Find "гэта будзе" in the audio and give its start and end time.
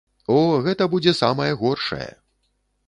0.67-1.13